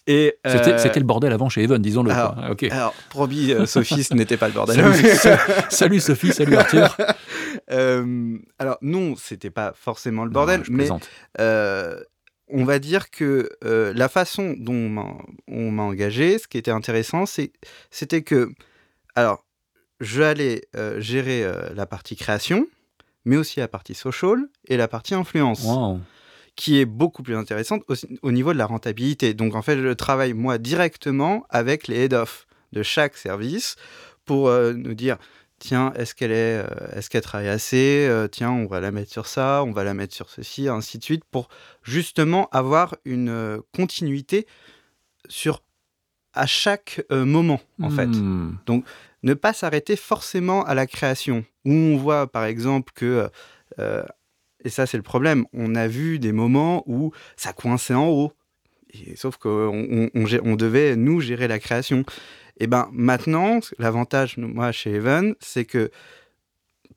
[0.06, 2.12] Et euh, c'était, le bordel avant chez Evan, disons-le.
[2.12, 2.38] Alors,
[2.72, 4.78] alors promis, euh, Sophie, ce n'était pas le bordel.
[5.70, 6.96] salut, Sophie, salut Arthur.
[7.72, 10.88] Euh, alors non, c'était pas forcément le bordel, mais
[11.38, 18.22] on va dire que la façon dont on m'a, engagé, ce qui était intéressant, c'était
[18.22, 18.50] que,
[19.16, 19.44] alors,
[20.00, 20.62] je allais
[21.00, 21.46] gérer
[21.76, 22.68] la partie création,
[23.26, 25.64] mais aussi la partie social et la partie influence.
[25.64, 26.00] Wow
[26.58, 27.84] qui est beaucoup plus intéressante
[28.24, 29.34] au, niveau de la rentabilité.
[29.34, 33.78] Donc en fait, je travaille moi directement avec les head-off de chaque service
[34.26, 35.18] pour euh, nous dire
[35.60, 39.12] tiens, est-ce qu'elle est, euh, est-ce qu'elle travaille assez euh, Tiens, on va la mettre
[39.12, 41.48] sur ça, on va la mettre sur ceci, ainsi de suite, pour
[41.84, 44.48] justement avoir une continuité
[45.30, 45.62] sur
[46.34, 48.06] à chaque moment, en fait.
[48.06, 48.58] Hmm.
[48.68, 48.86] Donc,
[49.24, 53.28] ne pas s'arrêter forcément à la création, où on voit par exemple que
[54.68, 55.46] et ça, c'est le problème.
[55.54, 58.34] On a vu des moments où ça coinçait en haut.
[58.94, 62.04] Et, sauf qu'on on, devait, nous, gérer la création.
[62.60, 65.90] Et ben maintenant, l'avantage, moi, chez Even, c'est que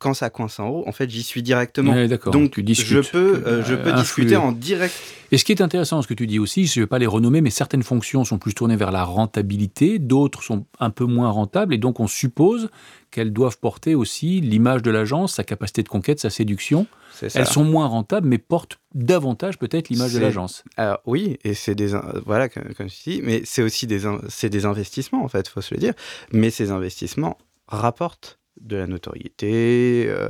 [0.00, 1.94] quand ça coince en haut, en fait, j'y suis directement.
[2.32, 4.94] Donc, tu je peux, euh, je peux discuter en direct.
[5.30, 7.06] Et ce qui est intéressant, ce que tu dis aussi, je ne vais pas les
[7.06, 11.30] renommer, mais certaines fonctions sont plus tournées vers la rentabilité, d'autres sont un peu moins
[11.30, 12.70] rentables, et donc on suppose
[13.10, 16.86] qu'elles doivent porter aussi l'image de l'agence, sa capacité de conquête, sa séduction.
[17.22, 20.64] Elles sont moins rentables, mais portent davantage peut-être l'image de l'agence.
[20.78, 21.92] Alors oui, et c'est des
[22.24, 25.60] voilà comme, comme tu dis, mais c'est aussi des c'est des investissements en fait, faut
[25.60, 25.92] se le dire.
[26.32, 27.36] Mais ces investissements
[27.68, 30.28] rapportent de la notoriété, euh,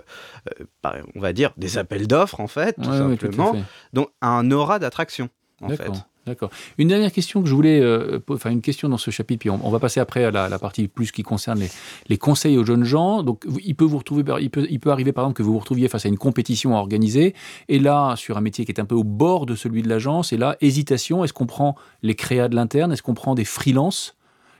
[0.60, 3.56] euh, on va dire des appels d'offres en fait, tout simplement.
[3.92, 5.28] Donc un aura d'attraction
[5.60, 5.90] en fait.
[6.26, 6.50] D'accord.
[6.76, 9.70] Une dernière question que je voulais, euh, enfin une question dans ce chapitre, puis on,
[9.70, 11.60] va passer après à la, partie plus qui concerne
[12.08, 13.22] les, conseils aux jeunes gens.
[13.22, 15.58] Donc il peut vous retrouver, il peut, il peut arriver par exemple que vous vous
[15.58, 17.34] retrouviez face à une compétition à organiser,
[17.68, 20.32] et là sur un métier qui est un peu au bord de celui de l'agence,
[20.32, 21.24] et là hésitation.
[21.24, 22.92] Est-ce qu'on prend les créas de l'interne?
[22.92, 24.16] Est-ce qu'on prend des freelances?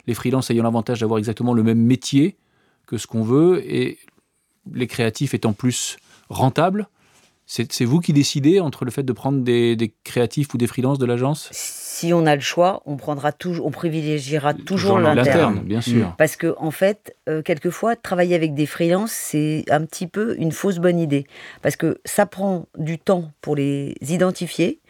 [0.06, 2.38] Les freelances ayant l'avantage d'avoir exactement le même métier
[2.90, 3.98] que ce qu'on veut, et
[4.74, 5.96] les créatifs étant plus
[6.28, 6.88] rentables.
[7.46, 11.06] C'est vous qui décidez entre le fait de prendre des, créatifs ou des freelances de
[11.06, 11.48] l'agence?
[11.52, 15.60] Si on a le choix, on prendra toujours, on privilégiera toujours l'interne.
[15.64, 16.14] bien sûr.
[16.16, 20.52] Parce que en fait, euh, quelquefois, travailler avec des freelances, c'est un petit peu une
[20.52, 21.26] fausse bonne idée,
[21.60, 24.80] parce que ça prend du temps pour les identifier,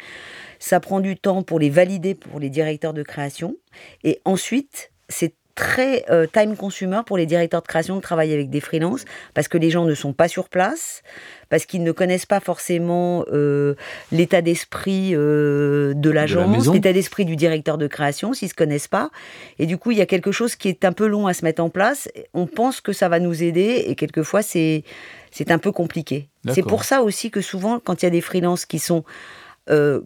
[0.58, 3.56] ça prend du temps pour les valider pour les directeurs de création,
[4.04, 8.50] et ensuite, c'est très euh, time consumer pour les directeurs de création de travailler avec
[8.50, 11.02] des freelances parce que les gens ne sont pas sur place,
[11.48, 13.74] parce qu'ils ne connaissent pas forcément euh,
[14.12, 18.88] l'état d'esprit euh, de l'agence, l'état d'esprit du directeur de création, s'ils ne se connaissent
[18.88, 19.10] pas.
[19.58, 21.44] Et du coup, il y a quelque chose qui est un peu long à se
[21.44, 22.08] mettre en place.
[22.34, 24.84] On pense que ça va nous aider et quelquefois, c'est,
[25.30, 26.28] c'est un peu compliqué.
[26.48, 29.04] C'est pour ça aussi que souvent, quand il y a des freelances qui sont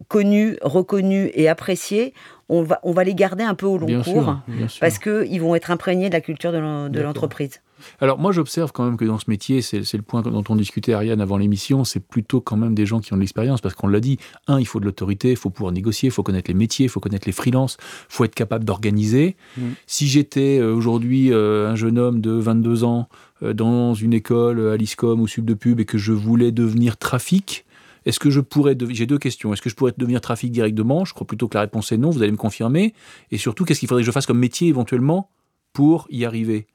[0.09, 2.13] connus, reconnus et appréciés,
[2.49, 4.37] on va, on va les garder un peu au long cours
[4.79, 7.61] parce qu'ils vont être imprégnés de la culture de l'entreprise.
[7.99, 10.93] Alors moi j'observe quand même que dans ce métier, c'est le point dont on discutait
[10.93, 13.87] Ariane avant l'émission, c'est plutôt quand même des gens qui ont de l'expérience parce qu'on
[13.87, 16.55] l'a dit, un, il faut de l'autorité, il faut pouvoir négocier, il faut connaître les
[16.55, 19.35] métiers, il faut connaître les freelances, il faut être capable d'organiser.
[19.57, 19.61] Mm.
[19.87, 23.09] Si j'étais euh, aujourd'hui euh, un jeune homme de 22 ans
[23.43, 26.97] euh, dans une école à l'ISCOM ou Sub de Pub et que je voulais devenir
[26.97, 27.64] trafic,
[28.05, 28.77] est-ce que je pourrais.
[28.89, 29.51] J'ai deux questions.
[29.53, 31.05] Est-ce que je pourrais devenir trafic directement?
[31.05, 32.11] Je crois plutôt que la réponse est non.
[32.11, 32.93] Vous allez me confirmer.
[33.31, 35.29] Et surtout, qu'est-ce qu'il faudrait que je fasse comme métier éventuellement
[35.73, 36.67] pour y arriver?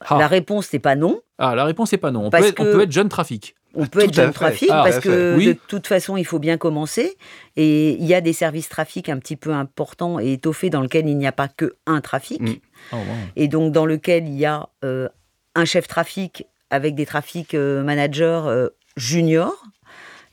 [0.00, 0.18] Ah.
[0.18, 1.20] La réponse n'est pas non.
[1.38, 2.26] Ah, la réponse n'est pas non.
[2.26, 3.54] On peut, être, jeune trafic.
[3.74, 7.16] On peut être jeune trafic ah, parce que de toute façon, il faut bien commencer.
[7.56, 11.08] Et il y a des services trafic un petit peu importants et étoffés dans lesquels
[11.08, 12.40] il n'y a pas que un trafic.
[12.40, 12.54] Mm.
[12.92, 12.96] Oh,
[13.36, 15.08] et donc, dans lequel il y a euh,
[15.54, 19.62] un chef trafic avec des trafic euh, managers euh, juniors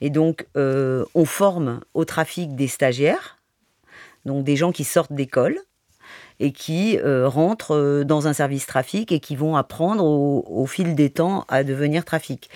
[0.02, 3.38] et donc, euh, on forme au trafic des stagiaires,
[4.26, 5.60] donc des gens qui sortent d'école
[6.40, 10.96] et qui euh, rentrent euh, dans un service trafic et qui vont apprendre au, fil
[10.96, 12.50] des temps à devenir trafic.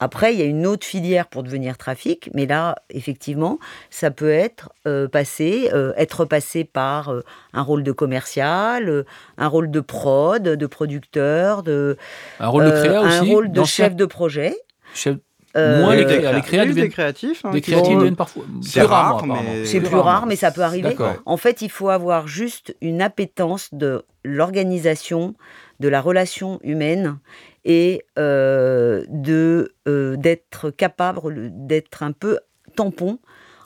[0.00, 3.58] Après, il y a une autre filière pour devenir trafic, mais là, effectivement,
[3.90, 4.70] ça peut être
[5.10, 7.12] passé, être passé par
[7.52, 9.04] un rôle de commercial,
[9.38, 11.96] un rôle de prod, de producteur, de
[12.38, 14.56] un rôle de créa un rôle de chef de projet.
[14.94, 15.18] Chef euh,
[15.54, 18.44] Moins les, les, créatifs, des créatifs, hein, des créatifs viennent parfois.
[18.60, 20.96] C'est rare, mais c'est plus rare, mais ça peut arriver.
[21.26, 25.34] En fait, il faut avoir juste une appétence de l'organisation,
[25.80, 27.18] de la relation humaine
[27.64, 32.38] et euh, de euh, d'être capable d'être un peu
[32.76, 33.18] tampon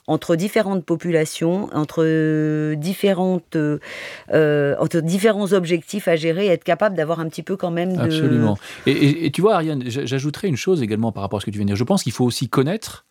[0.07, 7.19] entre différentes populations, entre différentes, euh, entre différents objectifs à gérer, et être capable d'avoir
[7.19, 8.01] un petit peu quand même de...
[8.01, 8.57] Absolument.
[8.85, 11.57] Et, et tu vois, Ariane, j'ajouterais une chose également par rapport à ce que tu
[11.57, 11.77] viens de dire.
[11.77, 13.05] Je pense qu'il faut aussi connaître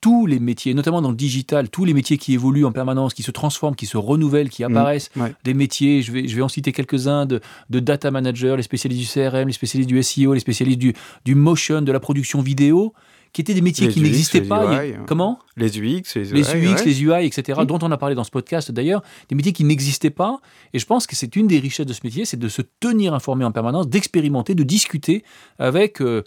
[0.00, 3.22] tous les métiers, notamment dans le digital, tous les métiers qui évoluent en permanence, qui
[3.22, 5.10] se transforment, qui se renouvellent, qui mmh, apparaissent,
[5.44, 9.02] des métiers, je vais, je vais en citer quelques-uns, de, de, data manager, les spécialistes
[9.02, 10.94] du CRM, les spécialistes du SEO, les spécialistes du,
[11.26, 12.94] du motion, de la production vidéo
[13.32, 14.82] qui étaient des métiers qui n'existaient pas.
[15.06, 18.24] Comment Les UX, les UI, les, UX, les UI etc., dont on a parlé dans
[18.24, 20.40] ce podcast d'ailleurs, des métiers qui n'existaient pas.
[20.72, 23.14] Et je pense que c'est une des richesses de ce métier, c'est de se tenir
[23.14, 25.24] informé en permanence, d'expérimenter, de discuter
[25.58, 26.22] avec euh,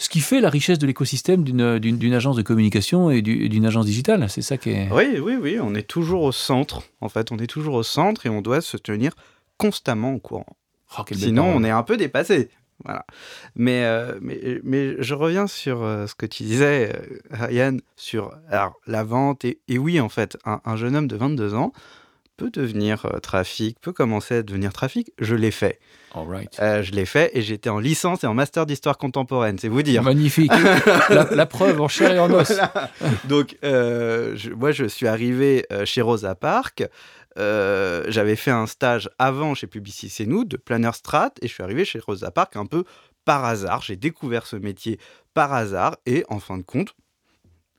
[0.00, 4.24] ce qui fait la richesse de l'écosystème d'une agence de communication et d'une agence digitale.
[4.30, 4.88] C'est ça qui est.
[4.90, 6.82] Oui, oui, oui, on est toujours au centre.
[7.02, 9.12] En fait, on est toujours au centre et on doit se tenir
[9.58, 10.46] constamment au courant.
[10.98, 12.48] Oh, Sinon, on est un peu dépassé.
[12.84, 13.04] Voilà.
[13.54, 16.92] Mais, euh, mais, mais, je reviens sur euh, ce que tu disais,
[17.40, 18.32] euh, sur
[18.86, 19.44] la vente.
[19.44, 21.72] Et, et, oui, en fait, un, jeune homme de 22 ans
[22.36, 25.12] peut devenir trafic, peut commencer à devenir trafic.
[25.18, 25.78] Je l'ai fait.
[26.82, 30.02] je l'ai fait et j'étais en licence et en master d'histoire contemporaine, c'est vous dire.
[30.02, 30.50] Magnifique.
[31.10, 32.52] la, preuve en chair et en os.
[33.28, 36.88] Donc, moi, je suis arrivé chez Rosa Park.
[37.38, 41.52] Euh, j'avais fait un stage avant chez Publicis C'est nous de planner strat et je
[41.52, 42.84] suis arrivé chez Rosa Park un peu
[43.24, 43.82] par hasard.
[43.82, 44.98] J'ai découvert ce métier
[45.34, 46.94] par hasard et en fin de compte,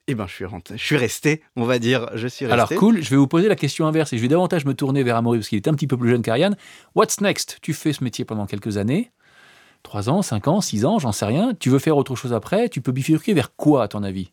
[0.07, 2.53] eh ben, je suis, rentré, je suis resté, on va dire, je suis resté.
[2.53, 5.03] Alors cool, je vais vous poser la question inverse et je vais davantage me tourner
[5.03, 6.57] vers Amaury parce qu'il est un petit peu plus jeune qu'Ariane.
[6.95, 7.59] What's next?
[7.61, 9.11] Tu fais ce métier pendant quelques années,
[9.83, 11.53] 3 ans, 5 ans, 6 ans, j'en sais rien.
[11.59, 12.69] Tu veux faire autre chose après?
[12.69, 14.31] Tu peux bifurquer vers quoi à ton avis?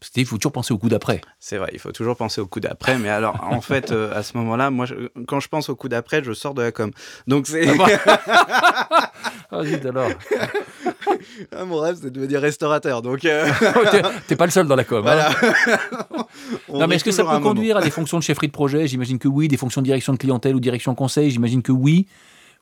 [0.00, 1.20] Parce qu'il faut toujours penser au coup d'après.
[1.38, 2.98] C'est vrai, il faut toujours penser au coup d'après.
[2.98, 4.86] Mais alors, en fait, euh, à ce moment-là, moi,
[5.28, 6.90] quand je pense au coup d'après, je sors de la com.
[7.26, 7.68] Donc c'est.
[7.68, 9.12] Ah.
[9.50, 10.10] Vas-y, alors.
[11.54, 13.02] Ah, mon rêve, c'est de devenir restaurateur.
[13.02, 13.26] Donc.
[13.26, 13.46] Euh...
[14.26, 15.06] T'es pas le seul dans la com.
[15.06, 15.28] Hein.
[16.70, 18.86] non, mais est-ce que ça peut conduire à des fonctions de chefferie de projet?
[18.86, 19.48] J'imagine que oui.
[19.48, 22.06] Des fonctions de direction de clientèle ou direction conseil J'imagine que oui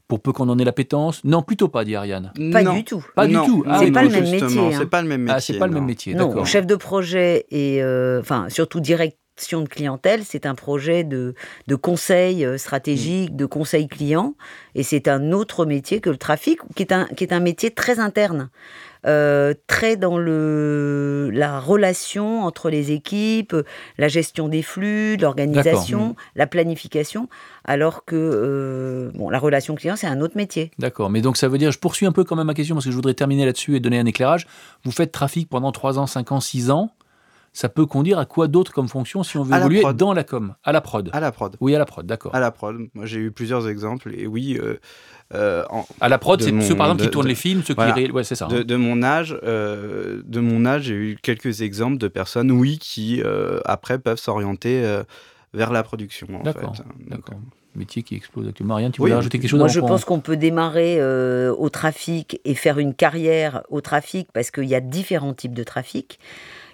[0.08, 2.32] pour peu qu'on en ait l'appétence Non, plutôt pas, dit Ariane.
[2.50, 3.04] Pas du tout.
[3.14, 3.62] Pas du tout.
[3.66, 4.72] Ah, c'est pas, le même métier.
[4.72, 5.34] C'est pas le même métier.
[5.36, 6.14] Ah, c'est pas le même métier.
[6.14, 11.34] Non, chef de projet et euh, enfin surtout direction de clientèle, c'est un projet de,
[11.68, 14.34] de conseil euh, stratégique, de conseil client,
[14.74, 17.70] et c'est un autre métier que le trafic, qui est un, qui est un métier
[17.70, 18.50] très interne.
[19.06, 23.54] Euh, très dans le, la relation entre les équipes,
[23.96, 27.28] la gestion des flux, l'organisation, la planification,
[27.64, 30.70] alors que euh, bon, la relation client, c'est un autre métier.
[30.78, 32.84] D'accord, mais donc ça veut dire, je poursuis un peu quand même ma question parce
[32.84, 34.46] que je voudrais terminer là-dessus et donner un éclairage.
[34.84, 36.90] Vous faites trafic pendant 3 ans, 5 ans, 6 ans
[37.58, 40.54] ça peut conduire à quoi d'autre comme fonction si on veut évoluer dans la com
[40.62, 41.56] À la prod À la prod.
[41.60, 42.32] Oui, à la prod, d'accord.
[42.32, 42.76] À la prod.
[42.94, 44.56] Moi, j'ai eu plusieurs exemples et oui.
[44.62, 44.76] Euh,
[45.34, 45.64] euh,
[46.00, 48.12] à la prod, c'est ceux par exemple qui tournent les films, ceux qui.
[48.12, 48.46] Ouais, c'est ça.
[48.46, 48.78] De, hein.
[48.78, 53.20] mon âge, euh, de mon âge, j'ai eu quelques exemples de personnes, oui, qui
[53.64, 55.02] après peuvent s'orienter
[55.52, 56.28] vers la production.
[56.44, 56.74] D'accord.
[57.08, 57.38] D'accord
[57.74, 58.74] métier qui explose actuellement.
[58.74, 61.02] Rien, tu voulais rajouter quelque chose Moi, je pense qu'on peut démarrer
[61.50, 65.64] au trafic et faire une carrière au trafic parce qu'il y a différents types de
[65.64, 66.20] trafic.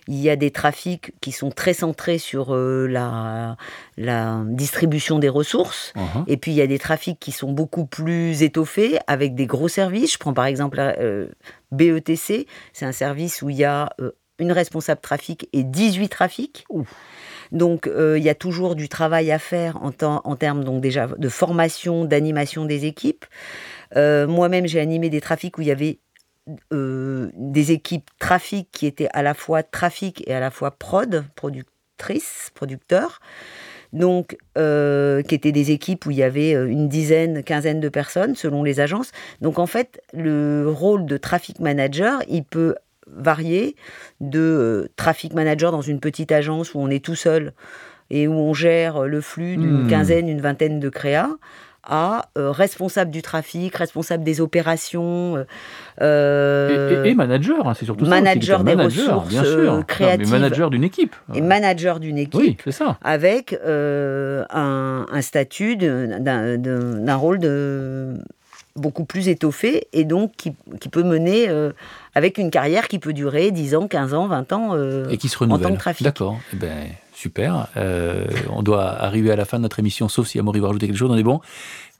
[0.08, 3.56] Il y a des trafics qui sont très centrés sur euh, la,
[3.96, 5.92] la, distribution des ressources.
[5.96, 6.24] Uh-huh.
[6.26, 9.68] Et puis, il y a des trafics qui sont beaucoup plus étoffés avec des gros
[9.68, 10.12] services.
[10.12, 11.28] Je prends par exemple euh,
[11.72, 12.46] BETC.
[12.72, 16.66] C'est un service où il y a euh, une responsable trafic et 18 trafics.
[17.52, 21.28] Donc, il y a toujours du travail à faire en, en termes donc déjà de
[21.28, 23.24] formation, d'animation des équipes.
[23.94, 26.00] Moi-même, j'ai animé des trafics où il y avait
[26.72, 31.24] euh, des équipes trafic qui étaient à la fois trafic et à la fois prod,
[31.36, 33.20] productrice, producteur.
[33.94, 37.88] Donc, euh, qui étaient des équipes où il y avait euh, une dizaine, quinzaine de
[37.88, 39.12] personnes selon les agences.
[39.40, 42.74] Donc, en fait, le rôle de traffic manager, il peut
[43.06, 43.76] varier
[44.20, 47.52] de traffic manager dans une petite agence où on est tout seul
[48.10, 49.88] et où on gère le flux d'une hmm.
[49.88, 51.30] quinzaine, une vingtaine de créas,
[51.86, 55.36] à euh, responsable du trafic, responsable des opérations.
[55.36, 55.44] Euh,
[56.00, 58.64] euh, et, manager, hein, c'est surtout manager ça.
[58.64, 60.30] Des manager des ressources bien créatives.
[60.30, 61.14] manager d'une équipe.
[61.34, 62.40] Et manager d'une équipe.
[62.40, 62.98] Oui, c'est ça.
[63.02, 68.14] Avec un, un, statut d'un rôle de
[68.76, 71.48] beaucoup plus étoffé et donc qui, qui peut mener
[72.14, 75.38] avec une carrière qui peut durer 10 ans, 15 ans, 20 ans et qui se
[75.38, 75.66] renouvelle.
[75.66, 76.04] en tant que trafic.
[76.04, 76.38] D'accord.
[76.52, 76.88] Eh ben,
[77.24, 77.68] Super.
[77.78, 80.88] Euh, on doit arriver à la fin de notre émission, sauf si Amaury veut rajouter
[80.88, 81.40] quelque chose, on est bon.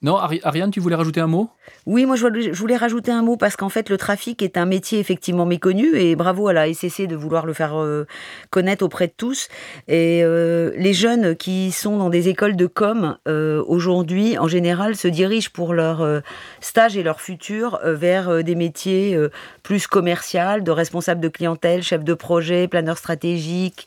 [0.03, 1.49] Non, Ariane, tu voulais rajouter un mot?
[1.87, 4.99] Oui, moi je voulais rajouter un mot parce qu'en fait le trafic est un métier
[4.99, 8.07] effectivement méconnu et bravo à la SCC de vouloir le faire euh,
[8.51, 9.49] connaître auprès de tous.
[9.87, 15.09] Et euh, les jeunes qui sont dans des écoles de com aujourd'hui, en général, se
[15.09, 16.23] dirigent pour leur
[16.61, 19.19] stage et leur futur vers des métiers
[19.63, 23.87] plus commerciaux, de responsable de clientèle, chef de projet, planeur stratégique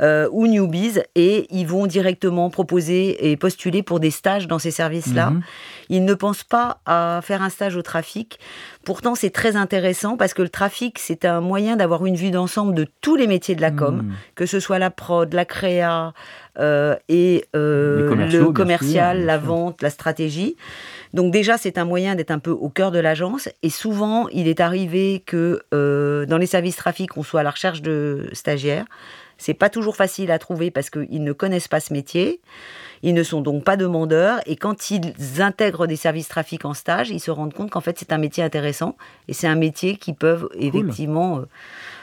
[0.00, 0.66] ou new
[1.14, 5.30] et ils vont directement proposer et postuler pour des stages dans ces services-là.
[5.30, 5.42] Mhm.
[5.88, 8.38] Ils ne pensent pas à faire un stage au trafic.
[8.84, 12.74] Pourtant, c'est très intéressant parce que le trafic, c'est un moyen d'avoir une vue d'ensemble
[12.74, 14.12] de tous les métiers de la com, mhm.
[14.34, 16.12] que ce soit la prod, la créa
[16.58, 20.56] euh, et euh, le commercial, la vente, la stratégie.
[21.12, 23.48] Donc déjà, c'est un moyen d'être un peu au cœur de l'agence.
[23.62, 27.50] Et souvent, il est arrivé que euh, dans les services trafic, on soit à la
[27.50, 28.86] recherche de stagiaires.
[29.38, 32.40] C'est pas toujours facile à trouver parce qu'ils ne connaissent pas ce métier.
[33.02, 34.40] Ils ne sont donc pas demandeurs.
[34.46, 37.98] Et quand ils intègrent des services trafic en stage, ils se rendent compte qu'en fait,
[37.98, 38.96] c'est un métier intéressant.
[39.28, 41.48] Et c'est un métier qu'ils peuvent effectivement euh,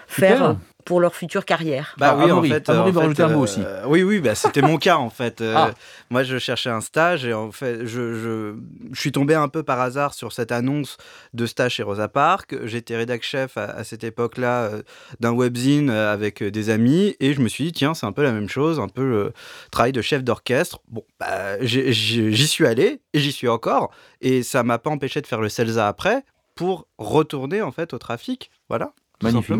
[0.07, 1.95] faire pour leur future carrière.
[1.97, 3.61] Bah oui, en fait, va rajouter un mot aussi.
[3.63, 5.41] Euh, oui, oui, bah, c'était mon cas en fait.
[5.41, 5.71] Euh, ah.
[6.09, 8.53] Moi, je cherchais un stage et en fait, je, je,
[8.91, 10.97] je, suis tombé un peu par hasard sur cette annonce
[11.33, 12.55] de stage chez Rosa Parks.
[12.65, 14.81] J'étais rédac chef à, cette époque-là euh,
[15.19, 18.31] d'un webzine avec des amis et je me suis dit tiens, c'est un peu la
[18.31, 19.33] même chose, un peu le
[19.71, 20.79] travail de chef d'orchestre.
[20.89, 23.91] Bon, bah, j'y suis allé et j'y suis encore
[24.21, 26.23] et ça m'a pas empêché de faire le CELSA après
[26.55, 28.51] pour retourner en fait au trafic.
[28.69, 28.93] Voilà.
[29.23, 29.55] Magnifique.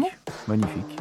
[0.48, 1.00] Magnifique.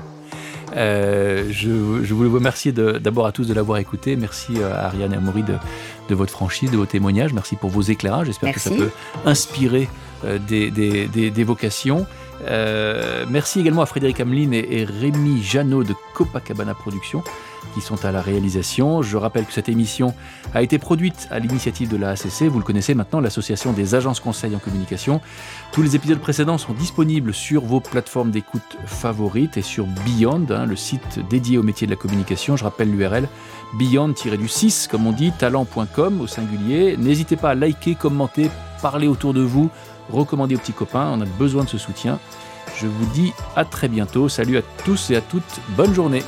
[0.77, 4.16] Euh, je, voulais vous remercier d'abord à tous de l'avoir écouté.
[4.16, 7.33] Merci euh, à Ariane et à Maury de, votre franchise, de vos témoignages.
[7.33, 8.27] Merci pour vos éclairages.
[8.27, 8.90] J'espère que ça peut
[9.25, 9.88] inspirer
[10.25, 12.07] euh, des, vocations.
[13.29, 17.22] merci également à Frédéric Hamelin et, et Rémi Jeannot de Copacabana Productions
[17.75, 19.03] qui sont à la réalisation.
[19.03, 20.14] Je rappelle que cette émission
[20.55, 24.20] a été produite à l'initiative de la ACC, vous le connaissez maintenant, l'Association des agences
[24.20, 25.20] conseils en communication.
[25.72, 30.66] Tous les épisodes précédents sont disponibles sur vos plateformes d'écoute favorites et sur Beyond, hein,
[30.66, 32.57] le site dédié au métier de la communication.
[32.57, 33.29] Je rappelle l'URL
[33.79, 36.96] beyond-du-6, comme on dit, talent.com au singulier.
[36.96, 39.70] N'hésitez pas à liker, commenter, parler autour de vous,
[40.11, 42.18] recommander aux petits copains, on a besoin de ce soutien.
[42.77, 44.29] Je vous dis à très bientôt.
[44.29, 45.61] Salut à tous et à toutes.
[45.77, 46.22] Bonne journée.